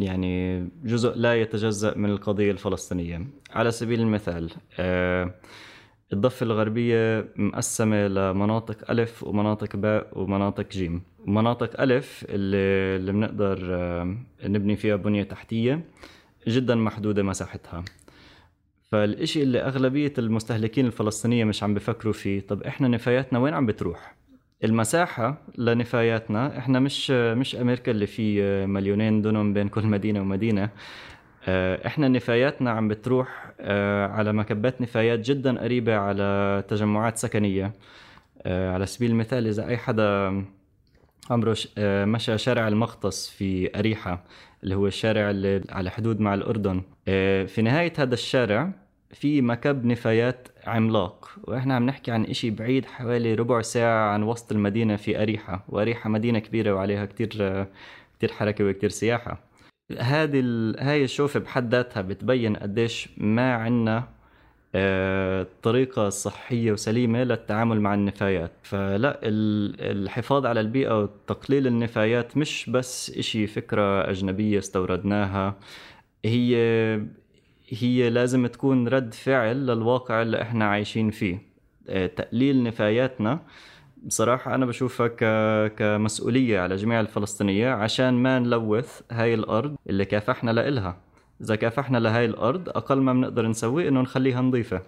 يعني 0.03 0.69
جزء 0.85 1.13
لا 1.17 1.41
يتجزأ 1.41 1.95
من 1.97 2.11
القضية 2.11 2.51
الفلسطينية. 2.51 3.27
على 3.51 3.71
سبيل 3.71 4.01
المثال 4.01 4.51
أه، 4.79 5.35
الضفة 6.13 6.45
الغربية 6.45 7.29
مقسمة 7.37 8.07
لمناطق 8.09 8.91
ألف 8.91 9.25
ومناطق 9.25 9.77
باء 9.77 10.11
ومناطق 10.13 10.69
جيم. 10.71 11.03
مناطق 11.27 11.81
ألف 11.81 12.25
اللي, 12.29 12.57
اللي 12.97 13.13
بنقدر 13.13 13.59
أه، 13.71 14.17
نبني 14.45 14.77
فيها 14.77 14.97
بنية 14.97 15.23
تحتية 15.23 15.85
جدا 16.49 16.75
محدودة 16.75 17.23
مساحتها. 17.23 17.85
فالإشي 18.93 19.43
اللي 19.43 19.59
أغلبية 19.59 20.13
المستهلكين 20.19 20.87
الفلسطينية 20.87 21.45
مش 21.45 21.63
عم 21.63 21.75
بفكروا 21.75 22.13
فيه 22.13 22.41
طب 22.41 22.63
إحنا 22.63 22.89
نفاياتنا 22.89 23.39
وين 23.39 23.55
عم 23.55 23.67
بتروح؟ 23.67 24.22
المساحة 24.65 25.37
لنفاياتنا 25.59 26.59
إحنا 26.59 26.81
مش 26.81 27.11
مش 27.11 27.57
أمريكا 27.57 27.93
اللي 27.93 28.07
في 28.07 28.43
مليونين 28.67 29.23
دونم 29.23 29.53
بين 29.53 29.69
كل 29.69 29.87
مدينة 29.87 30.21
ومدينة. 30.21 30.71
آه، 31.49 31.87
إحنا 31.87 32.09
نفاياتنا 32.09 32.71
عم 32.71 32.89
بتروح 32.89 33.53
آه، 33.61 34.07
على 34.07 34.33
مكبات 34.33 34.81
نفايات 34.81 35.19
جدا 35.19 35.61
قريبة 35.61 35.97
على 35.97 36.63
تجمعات 36.69 37.19
سكنية. 37.19 37.73
آه، 38.43 38.73
على 38.73 38.87
سبيل 38.87 39.11
المثال 39.11 39.47
إذا 39.47 39.67
أي 39.69 39.77
حدا 39.77 40.45
عمره 41.31 41.57
مشى 41.79 42.39
شارع 42.39 42.69
المغطس 42.69 43.31
في 43.31 43.79
أريحة 43.79 44.25
اللي 44.65 44.75
هو 44.75 44.87
الشارع 44.87 45.31
اللي 45.31 45.65
على 45.71 45.91
حدود 45.91 46.21
مع 46.21 46.35
الأردن 46.35 46.83
في 47.47 47.63
نهاية 47.63 47.93
هذا 47.99 48.15
الشارع 48.15 48.73
في 49.13 49.43
مكب 49.43 49.85
نفايات 49.85 50.49
عملاق 50.67 51.31
وإحنا 51.45 51.75
عم 51.75 51.87
نحكي 51.87 52.11
عن 52.11 52.25
إشي 52.25 52.51
بعيد 52.51 52.87
حوالي 52.87 53.35
ربع 53.35 53.63
ساعة 53.63 54.13
عن 54.13 54.23
وسط 54.23 54.53
المدينة 54.53 54.97
في 54.97 55.23
أريحة 55.23 55.65
وأريحة 55.69 56.11
مدينة 56.11 56.39
كبيرة 56.39 56.75
وعليها 56.75 57.07
كتير 57.07 57.29
كتير 58.19 58.33
حركة 58.33 58.65
وكتير 58.65 58.91
سياحة. 58.91 59.41
هذه 59.99 60.41
ال... 60.41 60.81
هاي 60.81 61.05
الشوفة 61.05 61.41
بحد 61.41 61.75
ذاتها 61.75 62.03
بتبين 62.03 62.57
قديش 62.57 63.09
ما 63.17 63.55
عنا 63.55 64.09
آه، 64.75 65.47
طريقة 65.63 66.09
صحية 66.09 66.73
وسليمة 66.73 67.25
للتعامل 67.25 67.81
مع 67.81 67.95
النفايات. 67.95 68.53
فلا 68.63 69.21
الحفاظ 69.23 70.47
على 70.47 70.61
البيئة 70.61 71.03
وتقليل 71.03 71.67
النفايات 71.67 72.37
مش 72.37 72.71
بس 72.71 73.11
إشي 73.19 73.47
فكرة 73.47 74.11
أجنبية 74.11 74.59
استوردناها 74.59 75.55
هي 76.25 76.57
هي 77.81 78.11
لازم 78.11 78.47
تكون 78.47 78.89
رد 78.89 79.15
فعل 79.15 79.67
للواقع 79.67 80.23
اللي 80.23 80.43
إحنا 80.43 80.65
عايشين 80.65 81.11
فيه. 81.11 81.43
آه، 81.89 82.07
تقليل 82.07 82.63
نفاياتنا 82.63 83.41
بصراحة 84.03 84.55
أنا 84.55 84.67
بشوفها 84.67 85.09
ك... 85.09 85.25
كمسؤولية 85.75 86.61
على 86.61 86.77
جميع 86.77 87.01
الفلسطينية 87.01 87.71
عشان 87.71 88.15
ما 88.15 88.39
نلوث 88.39 89.01
هاي 89.11 89.35
الأرض 89.35 89.77
اللي 89.91 90.05
كافحنا 90.05 90.51
لإلها. 90.51 90.97
إذا 91.41 91.57
كافحنا 91.57 91.99
لهاي 91.99 92.25
الأرض 92.25 92.69
أقل 92.69 93.01
ما 93.01 93.13
بنقدر 93.13 93.47
نسويه 93.47 93.89
إنه 93.89 94.01
نخليها 94.01 94.41
نظيفة. 94.43 94.83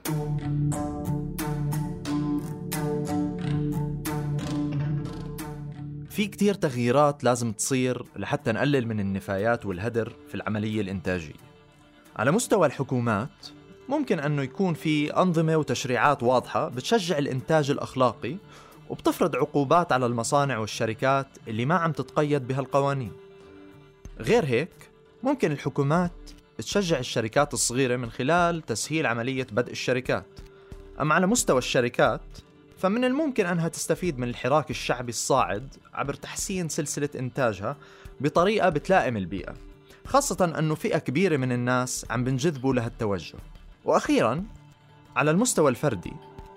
في 6.11 6.27
كتير 6.27 6.55
تغييرات 6.55 7.25
لازم 7.25 7.53
تصير 7.53 8.03
لحتى 8.17 8.53
نقلل 8.53 8.87
من 8.87 9.01
النفايات 9.01 9.67
والهدر 9.67 10.13
في 10.29 10.35
العملية 10.35 10.81
الإنتاجية. 10.81 11.44
على 12.17 12.31
مستوى 12.31 12.67
الحكومات 12.67 13.47
ممكن 13.89 14.21
أنه 14.21 14.43
يكون 14.43 14.75
في 14.75 15.17
أنظمة 15.17 15.57
وتشريعات 15.57 16.23
واضحة 16.23 16.69
بتشجع 16.69 17.19
الإنتاج 17.19 17.71
الأخلاقي 17.71 18.37
وبتفرض 18.91 19.37
عقوبات 19.37 19.93
على 19.93 20.07
المصانع 20.07 20.59
والشركات 20.59 21.27
اللي 21.49 21.65
ما 21.65 21.75
عم 21.75 21.93
تتقيد 21.93 22.47
بهالقوانين. 22.47 23.13
غير 24.19 24.45
هيك 24.45 24.91
ممكن 25.23 25.53
الحكومات 25.53 26.13
تشجع 26.59 26.99
الشركات 26.99 27.55
الصغيرة 27.55 27.97
من 27.97 28.11
خلال 28.11 28.63
تسهيل 28.63 29.07
عملية 29.07 29.47
بدء 29.53 29.73
الشركات. 29.73 30.27
أما 31.01 31.15
على 31.15 31.27
مستوى 31.27 31.59
الشركات 31.59 32.39
فمن 32.79 33.05
الممكن 33.05 33.47
أنها 33.47 33.69
تستفيد 33.69 34.19
من 34.19 34.29
الحراك 34.29 34.71
الشعبي 34.71 35.11
الصاعد 35.11 35.75
عبر 35.95 36.15
تحسين 36.15 36.69
سلسلة 36.69 37.09
إنتاجها 37.19 37.77
بطريقة 38.21 38.69
بتلائم 38.69 39.17
البيئة. 39.17 39.55
خاصة 40.07 40.53
أنه 40.59 40.75
فئة 40.75 40.99
كبيرة 40.99 41.37
من 41.37 41.53
الناس 41.53 42.07
عم 42.11 42.25
بنجذبوا 42.25 42.75
لهالتوجه 42.75 43.39
وأخيرا 43.85 44.45
على 45.17 45.31
المستوى 45.31 45.71
الفردي 45.71 46.13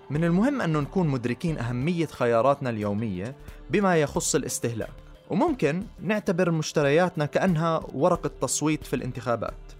من 0.10 0.24
المهم 0.24 0.62
أنه 0.62 0.80
نكون 0.80 1.08
مدركين 1.08 1.58
أهمية 1.58 2.06
خياراتنا 2.06 2.70
اليومية 2.70 3.36
بما 3.70 3.98
يخص 3.98 4.36
الاستهلاك. 4.36 4.94
وممكن 5.30 5.84
نعتبر 6.02 6.52
مشترياتنا 6.52 7.26
كأنها 7.26 7.82
ورقة 7.94 8.32
تصويت 8.42 8.86
في 8.86 8.96
الانتخابات. 8.96 9.72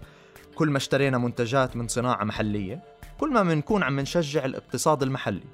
كل 0.54 0.70
ما 0.70 0.76
اشترينا 0.76 1.18
منتجات 1.18 1.76
من 1.76 1.88
صناعة 1.88 2.24
محلية 2.24 2.82
كل 3.20 3.32
ما 3.32 3.42
منكون 3.42 3.82
عم 3.82 4.00
نشجع 4.00 4.44
الاقتصاد 4.44 5.02
المحلي. 5.02 5.44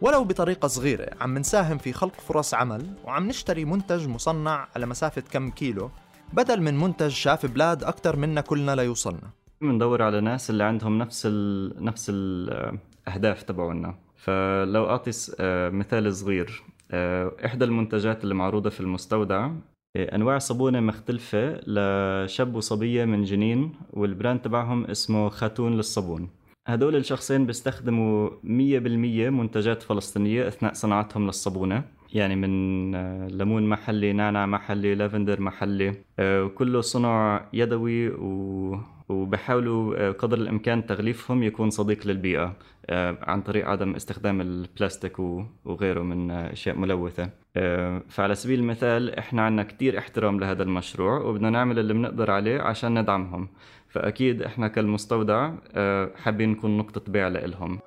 ولو 0.00 0.24
بطريقة 0.24 0.68
صغيرة 0.68 1.10
عم 1.20 1.38
نساهم 1.38 1.78
في 1.78 1.92
خلق 1.92 2.20
فرص 2.20 2.54
عمل 2.54 2.94
وعم 3.04 3.28
نشتري 3.28 3.64
منتج 3.64 4.08
مصنع 4.08 4.68
على 4.76 4.86
مسافة 4.86 5.20
كم 5.20 5.50
كيلو 5.50 5.90
بدل 6.32 6.62
من 6.62 6.78
منتج 6.78 7.08
شاف 7.08 7.46
بلاد 7.46 7.84
أكثر 7.84 8.16
منا 8.16 8.40
كلنا 8.40 8.74
ليوصلنا 8.74 9.30
بندور 9.60 10.02
على 10.02 10.20
ناس 10.20 10.50
اللي 10.50 10.64
عندهم 10.64 10.98
نفس 10.98 11.22
ال 11.26 11.84
نفس 11.84 12.10
الأهداف 12.14 13.42
تبعونا. 13.42 13.94
فلو 14.16 14.90
أعطي 14.90 15.10
آه، 15.40 15.68
مثال 15.68 16.14
صغير. 16.14 16.62
آه، 16.90 17.32
إحدى 17.44 17.64
المنتجات 17.64 18.24
اللي 18.24 18.34
معروضة 18.34 18.70
في 18.70 18.80
المستودع 18.80 19.50
آه، 19.96 20.14
أنواع 20.14 20.38
صابونة 20.38 20.80
مختلفة 20.80 21.60
لشاب 21.66 22.54
وصبية 22.54 23.04
من 23.04 23.24
جنين 23.24 23.72
وال 23.90 24.04
brand 24.04 24.40
تبعهم 24.40 24.84
اسمه 24.84 25.28
خاتون 25.28 25.76
للصابون. 25.76 26.28
هدول 26.66 26.96
الشخصين 26.96 27.46
بيستخدموا 27.46 28.30
100% 28.42 29.30
منتجات 29.30 29.82
فلسطينية 29.82 30.48
أثناء 30.48 30.72
صناعتهم 30.72 31.26
للصابونة. 31.26 31.84
يعني 32.12 32.36
من 32.36 32.94
آه، 32.94 33.28
ليمون 33.28 33.68
محلي 33.68 34.12
نعناع 34.12 34.46
محلي 34.46 34.94
لافندر 34.94 35.40
محلي 35.40 35.94
آه، 36.18 36.46
كله 36.46 36.80
صنع 36.80 37.44
يدوي 37.52 38.08
و 38.08 38.78
وبحاولوا 39.08 39.96
آه، 39.96 40.10
قدر 40.10 40.38
الإمكان 40.38 40.86
تغليفهم 40.86 41.42
يكون 41.42 41.70
صديق 41.70 42.06
للبيئة 42.06 42.56
عن 43.22 43.42
طريق 43.42 43.68
عدم 43.68 43.94
استخدام 43.94 44.40
البلاستيك 44.40 45.18
وغيره 45.64 46.02
من 46.02 46.30
أشياء 46.30 46.76
ملوثة. 46.76 47.30
فعلى 48.08 48.34
سبيل 48.34 48.58
المثال 48.58 49.18
إحنا 49.18 49.42
عندنا 49.42 49.62
كتير 49.62 49.98
احترام 49.98 50.40
لهذا 50.40 50.62
المشروع 50.62 51.20
وبدنا 51.20 51.50
نعمل 51.50 51.78
اللي 51.78 51.94
بنقدر 51.94 52.30
عليه 52.30 52.60
عشان 52.60 52.98
ندعمهم. 52.98 53.48
فأكيد 53.88 54.42
إحنا 54.42 54.68
كالمستودع 54.68 55.50
حابين 56.16 56.50
نكون 56.50 56.78
نقطة 56.78 57.12
بيع 57.12 57.28
لهم 57.28 57.78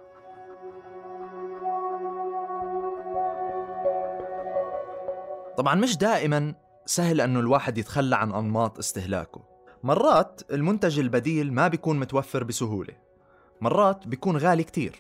طبعا 5.60 5.76
مش 5.76 5.98
دائما 5.98 6.54
سهل 6.86 7.22
أنه 7.22 7.40
الواحد 7.40 7.78
يتخلى 7.78 8.16
عن 8.16 8.34
أنماط 8.34 8.78
استهلاكه. 8.78 9.42
مرات 9.84 10.42
المنتج 10.52 11.00
البديل 11.00 11.54
ما 11.54 11.68
بيكون 11.68 12.00
متوفر 12.00 12.44
بسهولة. 12.44 12.94
مرات 13.62 14.08
بيكون 14.08 14.38
غالي 14.38 14.64
كتير. 14.64 14.96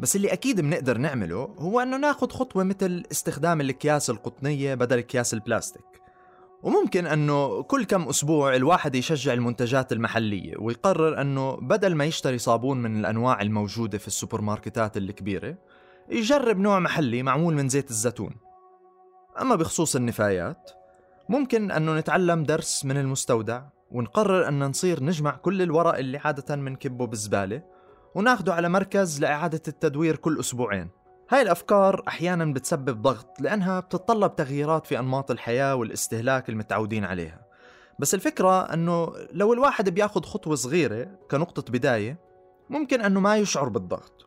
بس 0.00 0.16
اللي 0.16 0.32
أكيد 0.32 0.60
بنقدر 0.60 0.98
نعمله 0.98 1.54
هو 1.58 1.80
أنه 1.80 1.96
ناخد 1.96 2.32
خطوة 2.32 2.64
مثل 2.64 3.02
استخدام 3.12 3.60
الأكياس 3.60 4.10
القطنية 4.10 4.74
بدل 4.74 4.98
أكياس 4.98 5.34
البلاستيك. 5.34 6.02
وممكن 6.62 7.06
أنه 7.06 7.62
كل 7.62 7.84
كم 7.84 8.08
أسبوع 8.08 8.56
الواحد 8.56 8.94
يشجع 8.94 9.32
المنتجات 9.32 9.92
المحلية 9.92 10.54
ويقرر 10.58 11.20
أنه 11.20 11.56
بدل 11.56 11.94
ما 11.94 12.04
يشتري 12.04 12.38
صابون 12.38 12.82
من 12.82 13.00
الأنواع 13.00 13.42
الموجودة 13.42 13.98
في 13.98 14.06
السوبر 14.06 14.40
ماركتات 14.40 14.96
الكبيرة 14.96 15.56
يجرب 16.08 16.58
نوع 16.58 16.78
محلي 16.78 17.22
معمول 17.22 17.54
من 17.54 17.68
زيت 17.68 17.90
الزيتون. 17.90 18.49
أما 19.40 19.54
بخصوص 19.54 19.96
النفايات 19.96 20.70
ممكن 21.28 21.70
أنه 21.70 21.94
نتعلم 21.94 22.44
درس 22.44 22.84
من 22.84 22.96
المستودع 22.96 23.62
ونقرر 23.90 24.48
أن 24.48 24.64
نصير 24.64 25.02
نجمع 25.02 25.30
كل 25.30 25.62
الورق 25.62 25.98
اللي 25.98 26.18
عادة 26.18 26.56
منكبه 26.56 27.06
بالزبالة 27.06 27.62
وناخده 28.14 28.54
على 28.54 28.68
مركز 28.68 29.20
لإعادة 29.20 29.62
التدوير 29.68 30.16
كل 30.16 30.40
أسبوعين. 30.40 30.88
هاي 31.30 31.42
الأفكار 31.42 32.02
أحيانا 32.08 32.44
بتسبب 32.44 33.02
ضغط 33.02 33.40
لأنها 33.40 33.80
بتتطلب 33.80 34.36
تغييرات 34.36 34.86
في 34.86 34.98
أنماط 34.98 35.30
الحياة 35.30 35.74
والاستهلاك 35.74 36.48
المتعودين 36.48 37.04
عليها. 37.04 37.40
بس 37.98 38.14
الفكرة 38.14 38.60
أنه 38.60 39.12
لو 39.32 39.52
الواحد 39.52 39.88
بياخد 39.88 40.24
خطوة 40.26 40.54
صغيرة 40.54 41.08
كنقطة 41.30 41.72
بداية 41.72 42.18
ممكن 42.70 43.00
أنه 43.00 43.20
ما 43.20 43.36
يشعر 43.36 43.68
بالضغط 43.68 44.26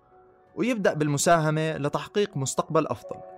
ويبدأ 0.55 0.93
بالمساهمة 0.93 1.77
لتحقيق 1.77 2.37
مستقبل 2.37 2.87
أفضل. 2.87 3.32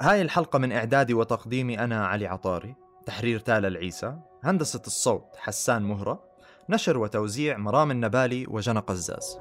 هاي 0.00 0.22
الحلقة 0.22 0.58
من 0.58 0.72
إعدادي 0.72 1.14
وتقديمي 1.14 1.78
أنا 1.84 2.06
علي 2.06 2.26
عطاري 2.26 2.74
تحرير 3.06 3.38
تالا 3.38 3.68
العيسى 3.68 4.16
هندسة 4.44 4.82
الصوت 4.86 5.36
حسان 5.36 5.82
مهرة 5.82 6.24
نشر 6.68 6.98
وتوزيع 6.98 7.56
مرام 7.56 7.90
النبالي 7.90 8.46
وجنى 8.48 8.78
قزاز 8.78 9.38